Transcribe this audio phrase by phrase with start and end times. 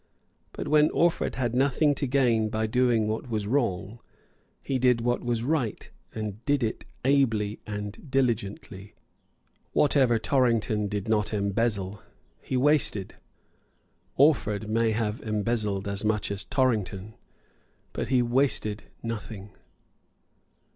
[0.51, 3.99] But, when Orford had nothing to gain by doing what was wrong,
[4.63, 8.95] he did what was right, and did it ably and diligently.
[9.73, 12.01] Whatever Torrington did not embezzle
[12.41, 13.13] he wasted.
[14.15, 17.13] Orford may have embezzled as much as Torrington;
[17.93, 19.51] but he wasted nothing.